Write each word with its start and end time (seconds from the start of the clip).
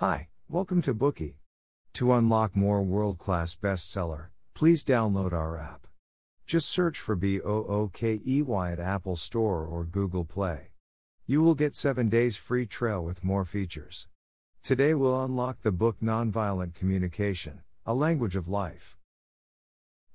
Hi, 0.00 0.28
welcome 0.48 0.80
to 0.80 0.94
Bookey. 0.94 1.34
To 1.92 2.14
unlock 2.14 2.56
more 2.56 2.82
world 2.82 3.18
class 3.18 3.54
bestseller, 3.54 4.28
please 4.54 4.82
download 4.82 5.34
our 5.34 5.58
app. 5.58 5.86
Just 6.46 6.70
search 6.70 6.98
for 6.98 7.14
B 7.14 7.38
O 7.38 7.64
O 7.64 7.90
K 7.92 8.18
E 8.26 8.40
Y 8.40 8.72
at 8.72 8.80
Apple 8.80 9.16
Store 9.16 9.66
or 9.66 9.84
Google 9.84 10.24
Play. 10.24 10.70
You 11.26 11.42
will 11.42 11.54
get 11.54 11.76
7 11.76 12.08
days 12.08 12.38
free 12.38 12.64
trial 12.64 13.04
with 13.04 13.22
more 13.22 13.44
features. 13.44 14.08
Today 14.62 14.94
we'll 14.94 15.22
unlock 15.22 15.60
the 15.60 15.70
book 15.70 15.98
Nonviolent 16.02 16.72
Communication, 16.72 17.60
A 17.84 17.92
Language 17.92 18.36
of 18.36 18.48
Life. 18.48 18.96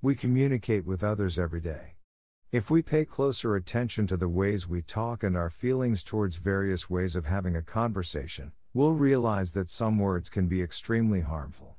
We 0.01 0.15
communicate 0.15 0.87
with 0.87 1.03
others 1.03 1.37
every 1.37 1.61
day. 1.61 1.97
If 2.51 2.71
we 2.71 2.81
pay 2.81 3.05
closer 3.05 3.55
attention 3.55 4.07
to 4.07 4.17
the 4.17 4.29
ways 4.29 4.67
we 4.67 4.81
talk 4.81 5.21
and 5.21 5.37
our 5.37 5.51
feelings 5.51 6.03
towards 6.03 6.37
various 6.37 6.89
ways 6.89 7.15
of 7.15 7.27
having 7.27 7.55
a 7.55 7.61
conversation, 7.61 8.51
we'll 8.75 8.91
realize 8.91 9.53
that 9.53 9.69
some 9.69 9.97
words 9.97 10.27
can 10.27 10.47
be 10.47 10.61
extremely 10.61 11.21
harmful. 11.21 11.77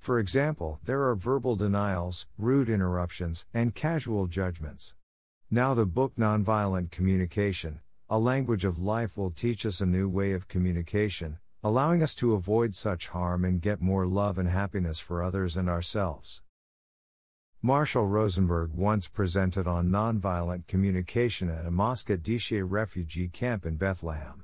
For 0.00 0.18
example, 0.18 0.80
there 0.84 1.04
are 1.04 1.14
verbal 1.14 1.54
denials, 1.54 2.26
rude 2.36 2.68
interruptions, 2.68 3.46
and 3.54 3.76
casual 3.76 4.26
judgments. 4.26 4.96
Now, 5.52 5.72
the 5.72 5.86
book 5.86 6.16
Nonviolent 6.18 6.90
Communication, 6.90 7.78
A 8.10 8.18
Language 8.18 8.64
of 8.64 8.80
Life 8.80 9.16
will 9.16 9.30
teach 9.30 9.64
us 9.64 9.80
a 9.80 9.86
new 9.86 10.08
way 10.08 10.32
of 10.32 10.48
communication, 10.48 11.38
allowing 11.62 12.02
us 12.02 12.12
to 12.16 12.34
avoid 12.34 12.74
such 12.74 13.06
harm 13.06 13.44
and 13.44 13.62
get 13.62 13.80
more 13.80 14.04
love 14.04 14.36
and 14.36 14.48
happiness 14.48 14.98
for 14.98 15.22
others 15.22 15.56
and 15.56 15.70
ourselves. 15.70 16.42
Marshall 17.62 18.08
Rosenberg 18.08 18.72
once 18.74 19.08
presented 19.08 19.68
on 19.68 19.90
nonviolent 19.90 20.66
communication 20.66 21.48
at 21.48 21.66
a 21.66 21.70
mosque 21.70 22.10
at 22.10 22.24
Dheisheh 22.24 22.68
refugee 22.68 23.28
camp 23.28 23.64
in 23.64 23.76
Bethlehem. 23.76 24.41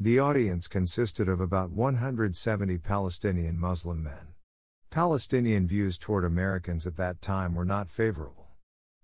The 0.00 0.20
audience 0.20 0.68
consisted 0.68 1.28
of 1.28 1.40
about 1.40 1.72
170 1.72 2.78
Palestinian 2.78 3.58
Muslim 3.58 4.04
men. 4.04 4.28
Palestinian 4.90 5.66
views 5.66 5.98
toward 5.98 6.24
Americans 6.24 6.86
at 6.86 6.94
that 6.98 7.20
time 7.20 7.56
were 7.56 7.64
not 7.64 7.90
favorable. 7.90 8.46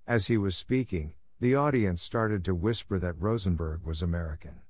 As 0.06 0.28
he 0.28 0.38
was 0.38 0.56
speaking, 0.56 1.14
the 1.40 1.56
audience 1.56 2.00
started 2.00 2.44
to 2.44 2.54
whisper 2.54 3.00
that 3.00 3.20
Rosenberg 3.20 3.82
was 3.82 4.02
American. 4.02 4.60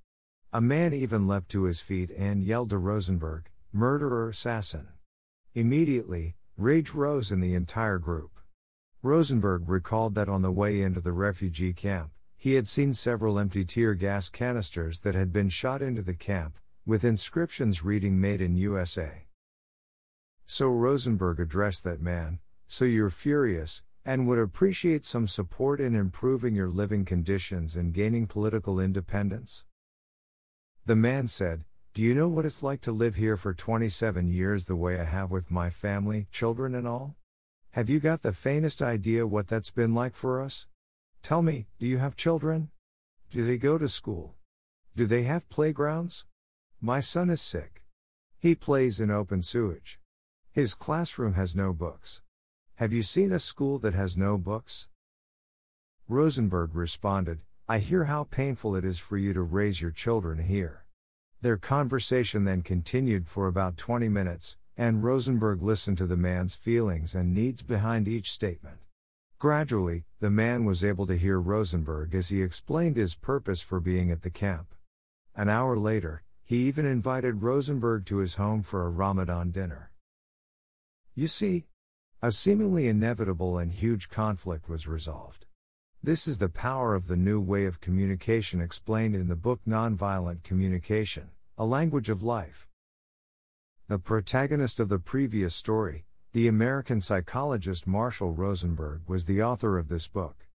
A 0.50 0.62
man 0.62 0.94
even 0.94 1.28
leapt 1.28 1.50
to 1.50 1.64
his 1.64 1.83
feet 1.83 2.11
and 2.16 2.42
yelled 2.42 2.70
to 2.70 2.78
Rosenberg, 2.78 3.50
Murderer, 3.70 4.31
assassin. 4.31 4.88
Immediately, 5.55 6.36
rage 6.56 6.94
rose 6.94 7.33
in 7.33 7.41
the 7.41 7.55
entire 7.55 7.98
group. 7.98 8.38
Rosenberg 9.03 9.69
recalled 9.69 10.14
that 10.14 10.31
on 10.31 10.41
the 10.41 10.50
way 10.50 10.81
into 10.81 11.03
the 11.03 11.12
refugee 11.12 11.75
camp, 11.75 12.12
he 12.45 12.56
had 12.56 12.69
seen 12.69 12.92
several 12.92 13.39
empty 13.39 13.64
tear 13.64 13.95
gas 13.95 14.28
canisters 14.28 15.00
that 15.00 15.14
had 15.14 15.33
been 15.33 15.48
shot 15.48 15.81
into 15.81 16.03
the 16.03 16.12
camp, 16.12 16.59
with 16.84 17.03
inscriptions 17.03 17.83
reading 17.83 18.20
Made 18.20 18.42
in 18.42 18.55
USA. 18.59 19.25
So 20.45 20.69
Rosenberg 20.69 21.41
addressed 21.41 21.84
that 21.84 22.03
man, 22.03 22.41
So 22.67 22.84
you're 22.84 23.09
furious, 23.09 23.83
and 24.05 24.28
would 24.28 24.39
appreciate 24.39 25.06
some 25.06 25.27
support 25.27 25.81
in 25.81 25.95
improving 25.95 26.55
your 26.55 26.69
living 26.69 27.06
conditions 27.06 27.77
and 27.77 27.95
gaining 27.95 28.27
political 28.27 28.78
independence? 28.78 29.65
The 30.84 30.97
man 30.97 31.28
said, 31.28 31.65
Do 31.95 32.03
you 32.03 32.15
know 32.15 32.28
what 32.28 32.45
it's 32.45 32.62
like 32.62 32.83
to 32.83 32.92
live 32.92 33.15
here 33.15 33.39
for 33.39 33.55
27 33.55 34.28
years 34.28 34.67
the 34.67 34.77
way 34.77 35.00
I 35.00 35.05
have 35.05 35.31
with 35.31 35.50
my 35.50 35.70
family, 35.70 36.27
children, 36.31 36.75
and 36.75 36.87
all? 36.87 37.17
Have 37.70 37.89
you 37.89 38.00
got 38.00 38.20
the 38.20 38.34
faintest 38.34 38.83
idea 38.83 39.27
what 39.27 39.48
that's 39.48 39.70
been 39.70 39.95
like 39.95 40.15
for 40.15 40.42
us? 40.42 40.67
Tell 41.25 41.41
me, 41.41 41.69
do 41.78 41.86
you 41.86 41.97
have 41.97 42.17
children? 42.17 42.69
Do 43.30 43.47
they 43.47 43.56
go 43.56 43.78
to 43.78 43.89
school? 43.89 44.34
Do 44.94 45.06
they 45.06 45.22
have 45.22 45.48
playgrounds? 45.48 46.27
My 46.83 47.00
son 47.00 47.31
is 47.31 47.41
sick. 47.41 47.83
He 48.39 48.55
plays 48.55 49.00
in 49.00 49.11
open 49.11 49.41
sewage. 49.41 49.98
His 50.53 50.75
classroom 50.75 51.33
has 51.33 51.56
no 51.56 51.72
books. 51.72 52.20
Have 52.75 52.92
you 52.92 53.03
seen 53.03 53.33
a 53.33 53.39
school 53.39 53.78
that 53.78 53.94
has 53.94 54.19
no 54.19 54.36
books? 54.36 54.89
Rosenberg 56.08 56.75
responded, 56.75 57.41
I 57.66 57.78
hear 57.78 58.04
how 58.04 58.25
painful 58.25 58.77
it 58.77 58.84
is 58.84 58.98
for 58.98 59.16
you 59.16 59.32
to 59.32 59.41
raise 59.41 59.81
your 59.81 59.93
children 59.93 60.44
here. 60.44 60.84
Their 61.41 61.56
conversation 61.56 62.44
then 62.44 62.60
continued 62.60 63.28
for 63.28 63.47
about 63.47 63.78
20 63.78 64.10
minutes, 64.10 64.59
and 64.77 65.03
Rosenberg 65.03 65.62
listened 65.62 65.97
to 65.97 66.06
the 66.06 66.19
man's 66.19 66.54
feelings 66.54 67.15
and 67.15 67.32
needs 67.32 67.62
behind 67.62 68.09
each 68.09 68.31
statement. 68.31 68.84
Gradually, 69.44 70.06
the 70.21 70.31
man 70.31 70.65
was 70.65 70.82
able 70.82 71.06
to 71.06 71.19
hear 71.19 71.38
Rosenberg 71.38 72.15
as 72.15 72.31
he 72.31 72.41
explained 72.41 72.97
his 72.97 73.15
purpose 73.15 73.60
for 73.60 73.78
being 73.78 74.10
at 74.10 74.22
the 74.22 74.31
camp. 74.31 74.75
An 75.37 75.50
hour 75.50 75.77
later, 75.77 76.22
he 76.43 76.66
even 76.66 76.87
invited 76.87 77.43
Rosenberg 77.43 78.06
to 78.06 78.16
his 78.25 78.37
home 78.37 78.62
for 78.62 78.87
a 78.87 78.88
Ramadan 78.88 79.50
dinner. 79.50 79.91
You 81.15 81.27
see, 81.27 81.66
a 82.22 82.33
seemingly 82.33 82.88
inevitable 82.88 83.59
and 83.59 83.71
huge 83.71 84.09
conflict 84.09 84.66
was 84.66 84.88
resolved. 84.88 85.44
This 86.03 86.27
is 86.27 86.38
the 86.38 86.49
power 86.49 86.94
of 86.94 87.06
the 87.06 87.15
new 87.15 87.38
way 87.38 87.66
of 87.66 87.83
communication 87.83 88.62
explained 88.62 89.15
in 89.15 89.28
the 89.28 89.37
book 89.37 89.60
Nonviolent 89.69 90.43
Communication, 90.43 91.33
A 91.59 91.66
Language 91.66 92.09
of 92.09 92.22
Life. 92.22 92.66
The 93.88 93.99
protagonist 93.99 94.81
of 94.81 94.88
the 94.88 94.99
previous 94.99 95.54
story, 95.54 96.06
the 96.34 96.49
American 96.49 97.00
psychologist 97.00 97.87
Marshall 97.87 98.33
Rosenberg, 98.33 99.03
was 99.06 99.25
the 99.25 99.41
author 99.41 99.78
of 99.78 99.87
this 99.87 100.09
book. 100.09 100.49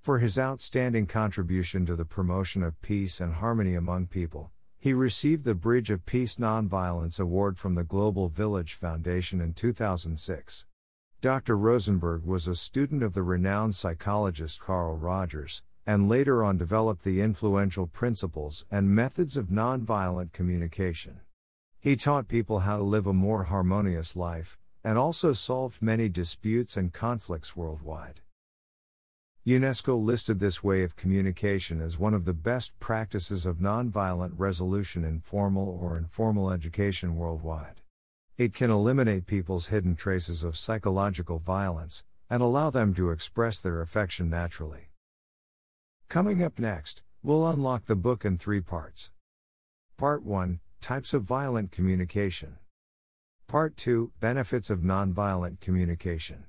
For 0.00 0.18
his 0.18 0.38
outstanding 0.38 1.04
contribution 1.04 1.84
to 1.84 1.94
the 1.94 2.06
promotion 2.06 2.62
of 2.62 2.80
peace 2.80 3.20
and 3.20 3.34
harmony 3.34 3.74
among 3.74 4.06
people, 4.06 4.50
he 4.78 4.94
received 4.94 5.44
the 5.44 5.54
Bridge 5.54 5.90
of 5.90 6.06
Peace 6.06 6.36
Nonviolence 6.36 7.20
Award 7.20 7.58
from 7.58 7.74
the 7.74 7.84
Global 7.84 8.30
Village 8.30 8.72
Foundation 8.72 9.42
in 9.42 9.52
2006. 9.52 10.64
Dr. 11.20 11.54
Rosenberg 11.54 12.24
was 12.24 12.48
a 12.48 12.54
student 12.54 13.02
of 13.02 13.12
the 13.12 13.22
renowned 13.22 13.74
psychologist 13.74 14.58
Carl 14.58 14.96
Rogers, 14.96 15.62
and 15.86 16.08
later 16.08 16.42
on 16.42 16.56
developed 16.56 17.04
the 17.04 17.20
influential 17.20 17.86
principles 17.86 18.64
and 18.70 18.88
methods 18.88 19.36
of 19.36 19.48
nonviolent 19.48 20.32
communication. 20.32 21.20
He 21.78 21.94
taught 21.94 22.26
people 22.26 22.60
how 22.60 22.78
to 22.78 22.82
live 22.82 23.06
a 23.06 23.12
more 23.12 23.44
harmonious 23.44 24.16
life, 24.16 24.56
and 24.86 24.96
also 24.96 25.32
solved 25.32 25.82
many 25.82 26.08
disputes 26.08 26.76
and 26.76 26.92
conflicts 26.92 27.56
worldwide. 27.56 28.20
UNESCO 29.44 30.00
listed 30.00 30.38
this 30.38 30.62
way 30.62 30.84
of 30.84 30.94
communication 30.94 31.80
as 31.80 31.98
one 31.98 32.14
of 32.14 32.24
the 32.24 32.32
best 32.32 32.78
practices 32.78 33.44
of 33.44 33.56
nonviolent 33.56 34.34
resolution 34.36 35.04
in 35.04 35.18
formal 35.18 35.76
or 35.82 35.96
informal 35.96 36.52
education 36.52 37.16
worldwide. 37.16 37.80
It 38.38 38.54
can 38.54 38.70
eliminate 38.70 39.26
people's 39.26 39.66
hidden 39.66 39.96
traces 39.96 40.44
of 40.44 40.56
psychological 40.56 41.40
violence 41.40 42.04
and 42.30 42.40
allow 42.40 42.70
them 42.70 42.94
to 42.94 43.10
express 43.10 43.58
their 43.58 43.82
affection 43.82 44.30
naturally. 44.30 44.90
Coming 46.08 46.44
up 46.44 46.60
next, 46.60 47.02
we'll 47.24 47.48
unlock 47.48 47.86
the 47.86 47.96
book 47.96 48.24
in 48.24 48.38
three 48.38 48.60
parts. 48.60 49.10
Part 49.96 50.22
1 50.22 50.60
Types 50.80 51.12
of 51.12 51.24
Violent 51.24 51.72
Communication. 51.72 52.58
Part 53.56 53.78
2 53.78 54.12
Benefits 54.20 54.68
of 54.68 54.80
Nonviolent 54.80 55.60
Communication. 55.60 56.44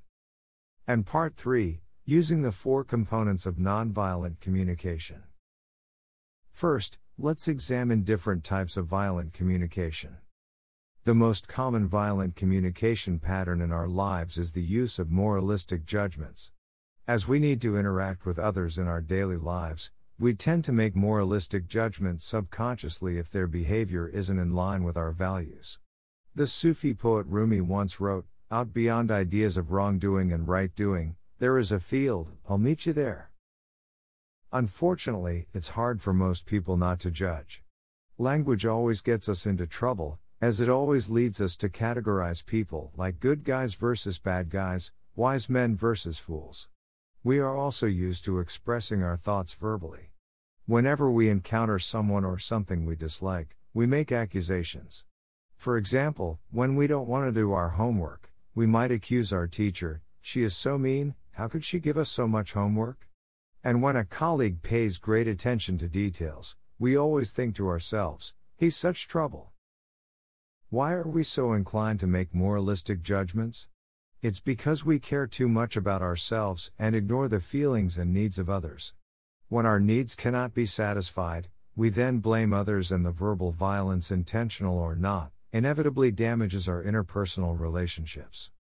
And 0.85 1.05
Part 1.05 1.37
3 1.37 1.79
Using 2.03 2.41
the 2.41 2.51
Four 2.51 2.83
Components 2.83 3.45
of 3.45 3.55
Nonviolent 3.55 4.41
Communication. 4.41 5.23
First, 6.51 6.97
let's 7.17 7.47
examine 7.47 8.03
different 8.03 8.43
types 8.43 8.75
of 8.75 8.87
violent 8.87 9.31
communication. 9.31 10.17
The 11.05 11.15
most 11.15 11.47
common 11.47 11.87
violent 11.87 12.35
communication 12.35 13.19
pattern 13.19 13.61
in 13.61 13.71
our 13.71 13.87
lives 13.87 14.37
is 14.37 14.51
the 14.51 14.61
use 14.61 14.99
of 14.99 15.09
moralistic 15.09 15.85
judgments. 15.85 16.51
As 17.07 17.25
we 17.25 17.39
need 17.39 17.61
to 17.61 17.77
interact 17.77 18.25
with 18.25 18.37
others 18.37 18.77
in 18.77 18.85
our 18.89 18.99
daily 18.99 19.37
lives, 19.37 19.91
we 20.19 20.33
tend 20.33 20.65
to 20.65 20.73
make 20.73 20.93
moralistic 20.93 21.69
judgments 21.69 22.25
subconsciously 22.25 23.17
if 23.17 23.31
their 23.31 23.47
behavior 23.47 24.09
isn't 24.09 24.39
in 24.39 24.53
line 24.53 24.83
with 24.83 24.97
our 24.97 25.13
values. 25.13 25.79
The 26.37 26.45
Sufi 26.45 26.93
poet 26.93 27.25
Rumi 27.27 27.61
once 27.61 27.99
wrote, 27.99 28.27
Out 28.51 28.71
beyond 28.71 29.09
ideas 29.09 29.57
of 29.57 29.71
wrongdoing 29.71 30.31
and 30.31 30.47
right 30.47 30.69
doing, 30.75 31.15
there 31.39 31.57
is 31.57 31.71
a 31.71 31.79
field, 31.79 32.27
I'll 32.47 32.59
meet 32.59 32.85
you 32.85 32.93
there. 32.93 33.31
Unfortunately, 34.53 35.47
it's 35.51 35.69
hard 35.69 35.99
for 35.99 36.13
most 36.13 36.45
people 36.45 36.77
not 36.77 36.99
to 36.99 37.09
judge. 37.09 37.63
Language 38.19 38.67
always 38.67 39.01
gets 39.01 39.27
us 39.27 39.47
into 39.47 39.65
trouble, 39.65 40.19
as 40.39 40.61
it 40.61 40.69
always 40.69 41.09
leads 41.09 41.41
us 41.41 41.55
to 41.55 41.69
categorize 41.69 42.45
people 42.45 42.91
like 42.95 43.19
good 43.19 43.43
guys 43.43 43.73
versus 43.73 44.19
bad 44.19 44.51
guys, 44.51 44.91
wise 45.15 45.49
men 45.49 45.75
versus 45.75 46.19
fools. 46.19 46.69
We 47.23 47.39
are 47.39 47.57
also 47.57 47.87
used 47.87 48.23
to 48.25 48.37
expressing 48.37 49.01
our 49.01 49.17
thoughts 49.17 49.55
verbally. 49.55 50.11
Whenever 50.67 51.09
we 51.09 51.29
encounter 51.29 51.79
someone 51.79 52.23
or 52.23 52.37
something 52.37 52.85
we 52.85 52.95
dislike, 52.95 53.57
we 53.73 53.87
make 53.87 54.11
accusations. 54.11 55.03
For 55.57 55.75
example, 55.75 56.39
when 56.51 56.75
we 56.75 56.87
don't 56.87 57.07
want 57.07 57.27
to 57.27 57.31
do 57.31 57.51
our 57.51 57.69
homework, 57.69 58.31
we 58.53 58.65
might 58.65 58.91
accuse 58.91 59.33
our 59.33 59.47
teacher, 59.47 60.01
she 60.21 60.43
is 60.43 60.55
so 60.55 60.77
mean, 60.77 61.15
how 61.31 61.47
could 61.47 61.65
she 61.65 61.79
give 61.79 61.97
us 61.97 62.09
so 62.09 62.27
much 62.27 62.53
homework? 62.53 63.09
And 63.63 63.81
when 63.81 63.95
a 63.95 64.05
colleague 64.05 64.61
pays 64.61 64.97
great 64.97 65.27
attention 65.27 65.77
to 65.79 65.89
details, 65.89 66.55
we 66.79 66.95
always 66.95 67.31
think 67.31 67.55
to 67.55 67.67
ourselves, 67.67 68.33
he's 68.55 68.77
such 68.77 69.07
trouble. 69.07 69.51
Why 70.69 70.93
are 70.93 71.07
we 71.07 71.23
so 71.23 71.53
inclined 71.53 71.99
to 72.01 72.07
make 72.07 72.33
moralistic 72.35 73.01
judgments? 73.01 73.67
It's 74.21 74.39
because 74.39 74.85
we 74.85 74.99
care 74.99 75.27
too 75.27 75.47
much 75.49 75.75
about 75.75 76.01
ourselves 76.01 76.71
and 76.77 76.95
ignore 76.95 77.27
the 77.27 77.39
feelings 77.39 77.97
and 77.97 78.13
needs 78.13 78.37
of 78.37 78.49
others. 78.49 78.93
When 79.49 79.65
our 79.65 79.79
needs 79.79 80.13
cannot 80.15 80.53
be 80.53 80.65
satisfied, 80.65 81.49
we 81.75 81.89
then 81.89 82.19
blame 82.19 82.53
others, 82.53 82.91
and 82.91 83.05
the 83.05 83.11
verbal 83.11 83.51
violence, 83.51 84.11
intentional 84.11 84.77
or 84.77 84.95
not, 84.95 85.31
inevitably 85.51 86.11
damages 86.11 86.67
our 86.67 86.83
interpersonal 86.83 87.59
relationships. 87.59 88.51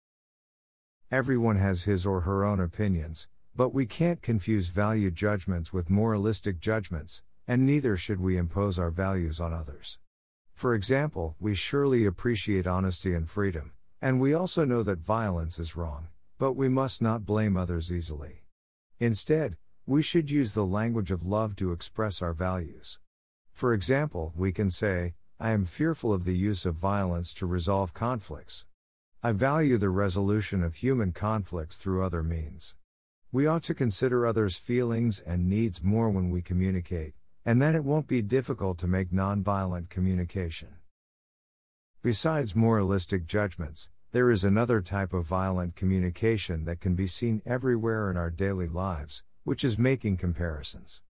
Everyone 1.10 1.56
has 1.56 1.84
his 1.84 2.06
or 2.06 2.20
her 2.22 2.44
own 2.44 2.60
opinions, 2.60 3.28
but 3.54 3.74
we 3.74 3.86
can't 3.86 4.22
confuse 4.22 4.68
value 4.68 5.10
judgments 5.10 5.72
with 5.72 5.90
moralistic 5.90 6.60
judgments, 6.60 7.22
and 7.48 7.64
neither 7.64 7.96
should 7.96 8.20
we 8.20 8.36
impose 8.36 8.78
our 8.78 8.90
values 8.90 9.40
on 9.40 9.52
others. 9.52 9.98
For 10.52 10.74
example, 10.74 11.36
we 11.38 11.54
surely 11.54 12.06
appreciate 12.06 12.66
honesty 12.66 13.14
and 13.14 13.28
freedom, 13.28 13.72
and 14.00 14.20
we 14.20 14.34
also 14.34 14.64
know 14.64 14.82
that 14.82 14.98
violence 14.98 15.58
is 15.58 15.76
wrong, 15.76 16.08
but 16.38 16.52
we 16.52 16.68
must 16.68 17.02
not 17.02 17.26
blame 17.26 17.56
others 17.56 17.92
easily. 17.92 18.44
Instead, 18.98 19.56
we 19.86 20.02
should 20.02 20.30
use 20.30 20.54
the 20.54 20.66
language 20.66 21.10
of 21.10 21.24
love 21.24 21.56
to 21.56 21.72
express 21.72 22.20
our 22.20 22.32
values. 22.32 22.98
For 23.52 23.72
example, 23.72 24.32
we 24.34 24.52
can 24.52 24.70
say, 24.70 25.14
I 25.38 25.50
am 25.50 25.66
fearful 25.66 26.14
of 26.14 26.24
the 26.24 26.34
use 26.34 26.64
of 26.64 26.76
violence 26.76 27.34
to 27.34 27.44
resolve 27.44 27.92
conflicts. 27.92 28.64
I 29.22 29.32
value 29.32 29.76
the 29.76 29.90
resolution 29.90 30.62
of 30.62 30.76
human 30.76 31.12
conflicts 31.12 31.76
through 31.76 32.02
other 32.02 32.22
means. 32.22 32.74
We 33.32 33.46
ought 33.46 33.62
to 33.64 33.74
consider 33.74 34.26
others' 34.26 34.56
feelings 34.56 35.20
and 35.20 35.46
needs 35.46 35.84
more 35.84 36.08
when 36.08 36.30
we 36.30 36.40
communicate, 36.40 37.12
and 37.44 37.60
then 37.60 37.74
it 37.74 37.84
won't 37.84 38.06
be 38.06 38.22
difficult 38.22 38.78
to 38.78 38.86
make 38.86 39.12
nonviolent 39.12 39.90
communication. 39.90 40.76
Besides 42.02 42.56
moralistic 42.56 43.26
judgments, 43.26 43.90
there 44.12 44.30
is 44.30 44.42
another 44.42 44.80
type 44.80 45.12
of 45.12 45.26
violent 45.26 45.76
communication 45.76 46.64
that 46.64 46.80
can 46.80 46.94
be 46.94 47.06
seen 47.06 47.42
everywhere 47.44 48.10
in 48.10 48.16
our 48.16 48.30
daily 48.30 48.68
lives, 48.68 49.22
which 49.44 49.64
is 49.64 49.76
making 49.76 50.16
comparisons. 50.16 51.02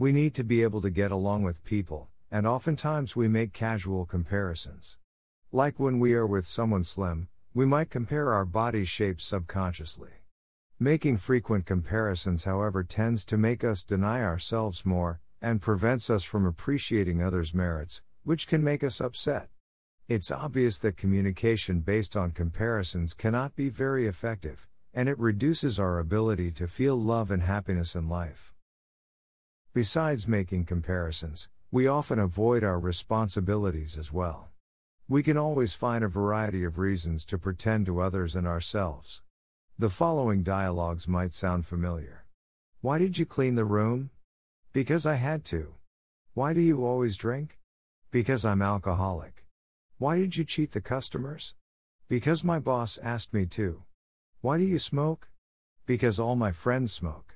We 0.00 0.10
need 0.10 0.34
to 0.34 0.42
be 0.42 0.64
able 0.64 0.80
to 0.80 0.90
get 0.90 1.12
along 1.12 1.44
with 1.44 1.62
people, 1.62 2.08
and 2.30 2.46
oftentimes 2.46 3.16
we 3.16 3.28
make 3.28 3.52
casual 3.52 4.04
comparisons. 4.04 4.98
Like 5.50 5.78
when 5.78 5.98
we 5.98 6.12
are 6.12 6.26
with 6.26 6.46
someone 6.46 6.84
slim, 6.84 7.28
we 7.54 7.64
might 7.64 7.90
compare 7.90 8.32
our 8.32 8.44
body 8.44 8.84
shapes 8.84 9.24
subconsciously. 9.24 10.10
Making 10.78 11.16
frequent 11.16 11.66
comparisons, 11.66 12.44
however, 12.44 12.84
tends 12.84 13.24
to 13.24 13.36
make 13.36 13.64
us 13.64 13.82
deny 13.82 14.22
ourselves 14.22 14.86
more, 14.86 15.20
and 15.40 15.60
prevents 15.60 16.10
us 16.10 16.22
from 16.22 16.46
appreciating 16.46 17.22
others' 17.22 17.54
merits, 17.54 18.02
which 18.24 18.46
can 18.46 18.62
make 18.62 18.84
us 18.84 19.00
upset. 19.00 19.48
It's 20.06 20.30
obvious 20.30 20.78
that 20.80 20.96
communication 20.96 21.80
based 21.80 22.16
on 22.16 22.30
comparisons 22.30 23.12
cannot 23.14 23.56
be 23.56 23.68
very 23.68 24.06
effective, 24.06 24.68
and 24.94 25.08
it 25.08 25.18
reduces 25.18 25.78
our 25.78 25.98
ability 25.98 26.52
to 26.52 26.68
feel 26.68 26.96
love 26.96 27.30
and 27.30 27.42
happiness 27.42 27.94
in 27.94 28.08
life. 28.08 28.52
Besides 29.74 30.26
making 30.26 30.64
comparisons, 30.64 31.48
we 31.70 31.86
often 31.86 32.18
avoid 32.18 32.64
our 32.64 32.80
responsibilities 32.80 33.98
as 33.98 34.10
well. 34.10 34.48
We 35.06 35.22
can 35.22 35.36
always 35.36 35.74
find 35.74 36.02
a 36.02 36.08
variety 36.08 36.64
of 36.64 36.78
reasons 36.78 37.26
to 37.26 37.36
pretend 37.36 37.84
to 37.86 38.00
others 38.00 38.34
and 38.34 38.46
ourselves. 38.46 39.20
The 39.78 39.90
following 39.90 40.42
dialogues 40.42 41.06
might 41.06 41.34
sound 41.34 41.66
familiar. 41.66 42.24
Why 42.80 42.96
did 42.96 43.18
you 43.18 43.26
clean 43.26 43.54
the 43.54 43.66
room? 43.66 44.08
Because 44.72 45.04
I 45.04 45.16
had 45.16 45.44
to. 45.46 45.74
Why 46.32 46.54
do 46.54 46.60
you 46.60 46.86
always 46.86 47.18
drink? 47.18 47.58
Because 48.10 48.46
I'm 48.46 48.62
alcoholic. 48.62 49.44
Why 49.98 50.16
did 50.16 50.38
you 50.38 50.44
cheat 50.44 50.72
the 50.72 50.80
customers? 50.80 51.54
Because 52.08 52.42
my 52.42 52.58
boss 52.58 52.96
asked 53.02 53.34
me 53.34 53.44
to. 53.44 53.82
Why 54.40 54.56
do 54.56 54.64
you 54.64 54.78
smoke? 54.78 55.28
Because 55.84 56.18
all 56.18 56.34
my 56.34 56.52
friends 56.52 56.92
smoke. 56.92 57.27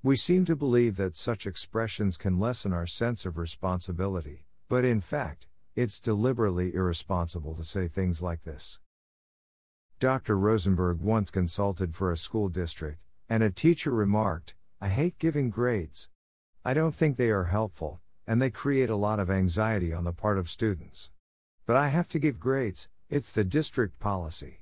We 0.00 0.14
seem 0.14 0.44
to 0.44 0.54
believe 0.54 0.96
that 0.96 1.16
such 1.16 1.44
expressions 1.44 2.16
can 2.16 2.38
lessen 2.38 2.72
our 2.72 2.86
sense 2.86 3.26
of 3.26 3.36
responsibility, 3.36 4.44
but 4.68 4.84
in 4.84 5.00
fact, 5.00 5.48
it's 5.74 5.98
deliberately 5.98 6.72
irresponsible 6.72 7.56
to 7.56 7.64
say 7.64 7.88
things 7.88 8.22
like 8.22 8.44
this. 8.44 8.78
Dr. 9.98 10.38
Rosenberg 10.38 11.00
once 11.00 11.32
consulted 11.32 11.96
for 11.96 12.12
a 12.12 12.16
school 12.16 12.48
district, 12.48 13.00
and 13.28 13.42
a 13.42 13.50
teacher 13.50 13.90
remarked, 13.90 14.54
I 14.80 14.88
hate 14.88 15.18
giving 15.18 15.50
grades. 15.50 16.08
I 16.64 16.74
don't 16.74 16.94
think 16.94 17.16
they 17.16 17.30
are 17.30 17.44
helpful, 17.44 18.00
and 18.24 18.40
they 18.40 18.50
create 18.50 18.90
a 18.90 18.96
lot 18.96 19.18
of 19.18 19.28
anxiety 19.28 19.92
on 19.92 20.04
the 20.04 20.12
part 20.12 20.38
of 20.38 20.48
students. 20.48 21.10
But 21.66 21.74
I 21.74 21.88
have 21.88 22.06
to 22.10 22.20
give 22.20 22.38
grades, 22.38 22.88
it's 23.10 23.32
the 23.32 23.42
district 23.42 23.98
policy. 23.98 24.60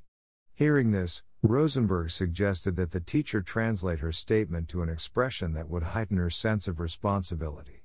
Hearing 0.54 0.92
this, 0.92 1.22
Rosenberg 1.46 2.10
suggested 2.10 2.74
that 2.74 2.90
the 2.90 3.00
teacher 3.00 3.40
translate 3.40 4.00
her 4.00 4.10
statement 4.10 4.68
to 4.68 4.82
an 4.82 4.88
expression 4.88 5.52
that 5.52 5.68
would 5.68 5.82
heighten 5.84 6.16
her 6.16 6.28
sense 6.28 6.66
of 6.66 6.80
responsibility. 6.80 7.84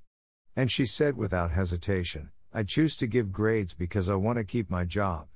And 0.56 0.72
she 0.72 0.86
said 0.86 1.16
without 1.16 1.52
hesitation, 1.52 2.32
I 2.52 2.64
choose 2.64 2.96
to 2.98 3.08
give 3.08 3.32
grades 3.32 3.76
because 3.76 4.10
I 4.10 4.16
want 4.16 4.40
to 4.40 4.44
keep 4.44 4.70
my 4.70 4.84
job. 4.84 5.28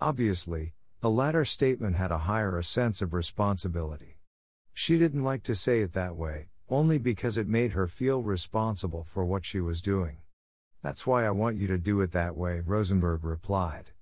Obviously, 0.00 0.74
the 1.00 1.10
latter 1.10 1.44
statement 1.44 1.96
had 1.96 2.10
a 2.10 2.18
higher 2.18 2.60
sense 2.62 3.00
of 3.00 3.14
responsibility. 3.14 4.18
She 4.74 4.98
didn't 4.98 5.24
like 5.24 5.44
to 5.44 5.54
say 5.54 5.80
it 5.80 5.92
that 5.92 6.16
way, 6.16 6.48
only 6.68 6.98
because 6.98 7.38
it 7.38 7.48
made 7.48 7.72
her 7.72 7.86
feel 7.86 8.22
responsible 8.22 9.04
for 9.04 9.24
what 9.24 9.44
she 9.44 9.60
was 9.60 9.80
doing. 9.80 10.18
That's 10.82 11.06
why 11.06 11.24
I 11.24 11.30
want 11.30 11.56
you 11.56 11.68
to 11.68 11.78
do 11.78 12.00
it 12.00 12.12
that 12.12 12.36
way, 12.36 12.60
Rosenberg 12.60 13.24
replied. 13.24 13.92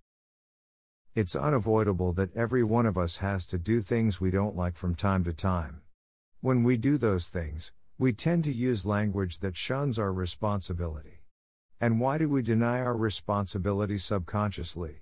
It's 1.14 1.34
unavoidable 1.34 2.12
that 2.12 2.34
every 2.36 2.62
one 2.62 2.86
of 2.86 2.96
us 2.96 3.18
has 3.18 3.44
to 3.46 3.58
do 3.58 3.80
things 3.80 4.20
we 4.20 4.30
don't 4.30 4.56
like 4.56 4.76
from 4.76 4.94
time 4.94 5.24
to 5.24 5.32
time. 5.32 5.80
When 6.40 6.62
we 6.62 6.76
do 6.76 6.98
those 6.98 7.28
things, 7.28 7.72
we 7.98 8.12
tend 8.12 8.44
to 8.44 8.52
use 8.52 8.86
language 8.86 9.40
that 9.40 9.56
shuns 9.56 9.98
our 9.98 10.12
responsibility. 10.12 11.22
And 11.80 11.98
why 11.98 12.18
do 12.18 12.28
we 12.28 12.42
deny 12.42 12.80
our 12.80 12.96
responsibility 12.96 13.98
subconsciously? 13.98 15.00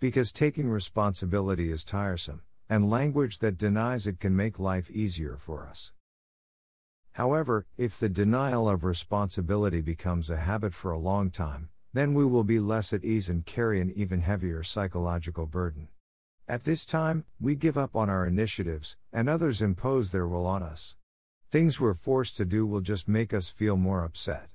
Because 0.00 0.32
taking 0.32 0.68
responsibility 0.68 1.70
is 1.70 1.84
tiresome, 1.84 2.42
and 2.68 2.90
language 2.90 3.38
that 3.38 3.56
denies 3.56 4.06
it 4.06 4.20
can 4.20 4.36
make 4.36 4.58
life 4.58 4.90
easier 4.90 5.36
for 5.36 5.66
us. 5.66 5.92
However, 7.12 7.64
if 7.78 7.98
the 7.98 8.10
denial 8.10 8.68
of 8.68 8.84
responsibility 8.84 9.80
becomes 9.80 10.28
a 10.28 10.36
habit 10.36 10.74
for 10.74 10.90
a 10.90 10.98
long 10.98 11.30
time, 11.30 11.70
then 11.96 12.14
we 12.14 12.24
will 12.24 12.44
be 12.44 12.58
less 12.58 12.92
at 12.92 13.04
ease 13.04 13.28
and 13.28 13.46
carry 13.46 13.80
an 13.80 13.92
even 13.96 14.20
heavier 14.20 14.62
psychological 14.62 15.46
burden. 15.46 15.88
At 16.48 16.64
this 16.64 16.84
time, 16.86 17.24
we 17.40 17.54
give 17.54 17.76
up 17.76 17.96
on 17.96 18.10
our 18.10 18.26
initiatives, 18.26 18.96
and 19.12 19.28
others 19.28 19.62
impose 19.62 20.10
their 20.10 20.28
will 20.28 20.46
on 20.46 20.62
us. 20.62 20.96
Things 21.50 21.80
we're 21.80 21.94
forced 21.94 22.36
to 22.36 22.44
do 22.44 22.66
will 22.66 22.80
just 22.80 23.08
make 23.08 23.32
us 23.32 23.50
feel 23.50 23.76
more 23.76 24.04
upset. 24.04 24.48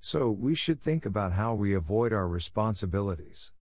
So, 0.00 0.30
we 0.30 0.54
should 0.54 0.80
think 0.80 1.04
about 1.04 1.32
how 1.32 1.54
we 1.54 1.74
avoid 1.74 2.12
our 2.12 2.28
responsibilities. 2.28 3.52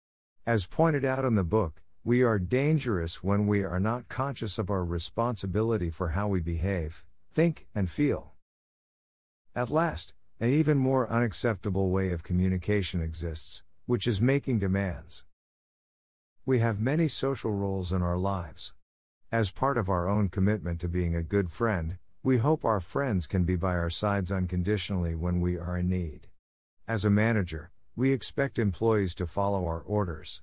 As 0.47 0.67
pointed 0.67 1.05
out 1.05 1.25
in 1.25 1.35
the 1.35 1.43
book, 1.43 1.83
we 2.05 2.23
are 2.23 2.39
dangerous 2.39 3.25
when 3.25 3.47
we 3.47 3.65
are 3.65 3.81
not 3.81 4.09
conscious 4.09 4.59
of 4.59 4.71
our 4.71 4.85
responsibility 4.85 5.91
for 5.91 6.11
how 6.11 6.29
we 6.29 6.41
behave, 6.41 7.05
think, 7.35 7.67
and 7.75 7.91
feel. 7.91 8.35
At 9.55 9.71
last, 9.71 10.15
an 10.39 10.53
even 10.53 10.77
more 10.77 11.09
unacceptable 11.09 11.89
way 11.89 12.13
of 12.13 12.23
communication 12.23 13.01
exists, 13.01 13.63
which 13.87 14.07
is 14.07 14.21
making 14.21 14.59
demands. 14.59 15.25
We 16.45 16.59
have 16.59 16.79
many 16.79 17.09
social 17.09 17.53
roles 17.53 17.91
in 17.91 18.03
our 18.03 18.19
lives. 18.19 18.75
As 19.33 19.51
part 19.51 19.79
of 19.79 19.89
our 19.89 20.09
own 20.09 20.29
commitment 20.29 20.79
to 20.81 20.89
being 20.89 21.17
a 21.17 21.23
good 21.23 21.51
friend, 21.51 21.97
we 22.23 22.37
hope 22.37 22.65
our 22.65 22.81
friends 22.81 23.27
can 23.27 23.45
be 23.45 23.57
by 23.57 23.77
our 23.77 23.89
sides 23.89 24.31
unconditionally 24.31 25.15
when 25.15 25.41
we 25.41 25.57
are 25.57 25.79
in 25.79 25.89
need. 25.89 26.29
As 26.87 27.05
a 27.05 27.11
manager, 27.11 27.71
we 27.97 28.13
expect 28.13 28.59
employees 28.59 29.15
to 29.15 29.27
follow 29.27 29.65
our 29.67 29.81
orders. 29.81 30.43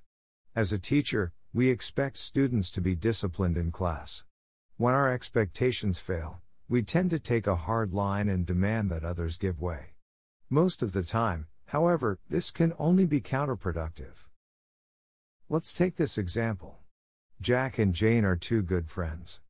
As 0.56 0.72
a 0.72 0.78
teacher, 0.78 1.32
we 1.52 1.70
expect 1.70 2.16
students 2.16 2.72
to 2.72 2.80
be 2.80 2.96
disciplined 2.96 3.56
in 3.56 3.70
class. 3.70 4.24
When 4.76 4.92
our 4.92 5.12
expectations 5.12 6.00
fail, 6.00 6.40
we 6.68 6.82
tend 6.82 7.10
to 7.10 7.18
take 7.18 7.46
a 7.46 7.56
hard 7.56 7.92
line 7.92 8.28
and 8.28 8.46
demand 8.46 8.90
that 8.90 9.04
others 9.04 9.36
give 9.36 9.60
way. 9.60 9.94
Most 10.48 10.82
of 10.82 10.92
the 10.92 11.02
time, 11.02 11.46
however, 11.66 12.18
this 12.30 12.50
can 12.50 12.72
only 12.78 13.04
be 13.04 13.20
counterproductive. 13.20 14.28
Let's 15.48 15.72
take 15.72 15.96
this 15.96 16.16
example. 16.16 16.78
Jack 17.40 17.78
and 17.78 17.94
Jane 17.94 18.24
are 18.24 18.36
two 18.36 18.62
good 18.62 18.88
friends. 18.88 19.40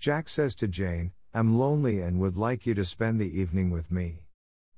Jack 0.00 0.28
says 0.28 0.54
to 0.56 0.66
Jane, 0.66 1.12
I'm 1.32 1.58
lonely 1.58 2.00
and 2.00 2.18
would 2.18 2.36
like 2.36 2.66
you 2.66 2.74
to 2.74 2.84
spend 2.84 3.20
the 3.20 3.40
evening 3.40 3.70
with 3.70 3.90
me. 3.90 4.24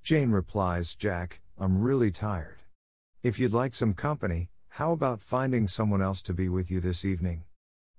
Jane 0.02 0.30
replies, 0.30 0.95
Jack, 0.95 1.40
I'm 1.59 1.80
really 1.80 2.11
tired. 2.11 2.59
If 3.23 3.38
you'd 3.38 3.52
like 3.52 3.75
some 3.75 3.95
company, 3.95 4.50
how 4.68 4.92
about 4.92 5.23
finding 5.23 5.68
someone 5.68 6.02
else 6.02 6.21
to 6.23 6.35
be 6.35 6.49
with 6.49 6.71
you 6.71 6.80
this 6.80 7.04
evening? 7.04 7.45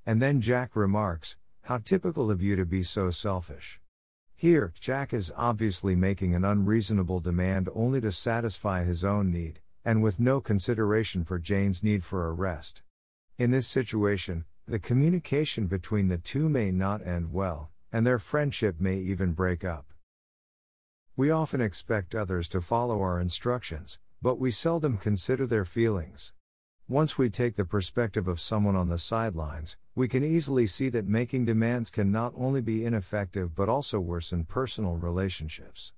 And 0.05 0.21
then 0.21 0.41
Jack 0.41 0.75
remarks, 0.75 1.37
how 1.69 1.77
typical 1.77 2.31
of 2.31 2.41
you 2.41 2.55
to 2.55 2.65
be 2.65 2.81
so 2.81 3.11
selfish. 3.11 3.79
Here, 4.35 4.73
Jack 4.79 5.13
is 5.13 5.31
obviously 5.37 5.95
making 5.95 6.33
an 6.33 6.43
unreasonable 6.43 7.19
demand 7.19 7.69
only 7.75 8.01
to 8.01 8.11
satisfy 8.11 8.83
his 8.83 9.05
own 9.05 9.31
need, 9.31 9.59
and 9.85 10.01
with 10.01 10.19
no 10.19 10.41
consideration 10.41 11.23
for 11.23 11.37
Jane's 11.37 11.83
need 11.83 12.03
for 12.03 12.25
a 12.25 12.31
rest. 12.31 12.81
In 13.37 13.51
this 13.51 13.67
situation, 13.67 14.45
the 14.65 14.79
communication 14.79 15.67
between 15.67 16.07
the 16.07 16.17
two 16.17 16.49
may 16.49 16.71
not 16.71 17.05
end 17.05 17.31
well, 17.31 17.69
and 17.91 18.03
their 18.03 18.17
friendship 18.17 18.77
may 18.79 18.97
even 18.97 19.33
break 19.33 19.63
up. 19.63 19.93
We 21.15 21.29
often 21.29 21.61
expect 21.61 22.15
others 22.15 22.49
to 22.49 22.61
follow 22.61 22.99
our 22.99 23.21
instructions, 23.21 23.99
but 24.23 24.39
we 24.39 24.49
seldom 24.49 24.97
consider 24.97 25.45
their 25.45 25.65
feelings. 25.65 26.33
Once 26.87 27.19
we 27.19 27.29
take 27.29 27.55
the 27.55 27.63
perspective 27.63 28.27
of 28.27 28.39
someone 28.39 28.75
on 28.75 28.89
the 28.89 28.97
sidelines, 28.97 29.77
we 29.99 30.07
can 30.07 30.23
easily 30.23 30.65
see 30.65 30.87
that 30.87 31.05
making 31.05 31.43
demands 31.43 31.89
can 31.89 32.09
not 32.09 32.31
only 32.37 32.61
be 32.61 32.85
ineffective 32.85 33.53
but 33.53 33.67
also 33.67 33.99
worsen 33.99 34.45
personal 34.45 34.95
relationships. 34.95 35.91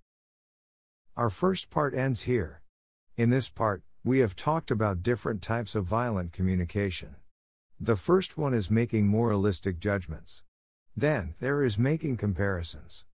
Our 1.15 1.29
first 1.29 1.70
part 1.70 1.93
ends 1.93 2.24
here. 2.24 2.63
In 3.15 3.29
this 3.29 3.51
part, 3.51 3.84
we 4.03 4.17
have 4.17 4.36
talked 4.36 4.72
about 4.72 5.03
different 5.03 5.43
types 5.43 5.75
of 5.75 5.86
violent 5.86 6.34
communication. 6.34 7.15
The 7.79 7.96
first 7.96 8.39
one 8.39 8.55
is 8.55 8.72
making 8.72 9.05
moralistic 9.05 9.77
judgments. 9.79 10.41
Then, 10.98 11.36
there 11.39 11.63
is 11.63 11.77
making 11.77 12.17
comparisons. 12.17 13.05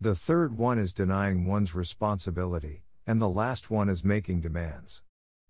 The 0.00 0.14
third 0.14 0.56
one 0.56 0.78
is 0.78 0.94
denying 0.94 1.44
one's 1.44 1.74
responsibility, 1.74 2.80
and 3.06 3.20
the 3.20 3.28
last 3.28 3.70
one 3.70 3.90
is 3.90 4.02
making 4.02 4.40
demands. 4.40 5.02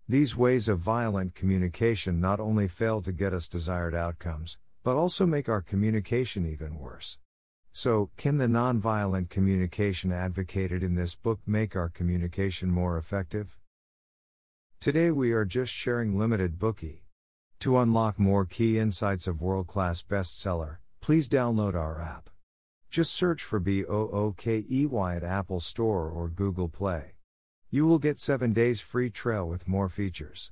These 0.09 0.35
ways 0.35 0.67
of 0.67 0.79
violent 0.79 1.33
communication 1.33 2.19
not 2.19 2.41
only 2.41 2.67
fail 2.67 3.01
to 3.03 3.13
get 3.13 3.33
us 3.33 3.47
desired 3.47 3.95
outcomes, 3.95 4.57
but 4.83 4.95
also 4.95 5.25
make 5.25 5.47
our 5.47 5.61
communication 5.61 6.45
even 6.45 6.79
worse. 6.79 7.19
So, 7.71 8.09
can 8.17 8.37
the 8.37 8.47
nonviolent 8.47 9.29
communication 9.29 10.11
advocated 10.11 10.83
in 10.83 10.95
this 10.95 11.15
book 11.15 11.39
make 11.45 11.75
our 11.75 11.89
communication 11.89 12.69
more 12.69 12.97
effective? 12.97 13.57
Today 14.79 15.11
we 15.11 15.31
are 15.31 15.45
just 15.45 15.71
sharing 15.71 16.17
limited 16.17 16.57
Bookey. 16.57 17.01
To 17.59 17.77
unlock 17.77 18.19
more 18.19 18.45
key 18.45 18.79
insights 18.79 19.27
of 19.27 19.41
world 19.41 19.67
class 19.67 20.01
bestseller, 20.01 20.77
please 20.99 21.29
download 21.29 21.75
our 21.75 22.01
app. 22.01 22.29
Just 22.89 23.13
search 23.13 23.43
for 23.43 23.59
B 23.59 23.85
O 23.85 24.09
O 24.09 24.33
K 24.35 24.65
E 24.69 24.85
Y 24.85 25.15
at 25.15 25.23
Apple 25.23 25.59
Store 25.59 26.09
or 26.09 26.27
Google 26.27 26.67
Play. 26.67 27.13
You 27.69 27.85
will 27.85 27.99
get 27.99 28.19
7 28.19 28.51
days 28.51 28.81
free 28.81 29.09
trial 29.09 29.47
with 29.47 29.67
more 29.67 29.87
features. 29.87 30.51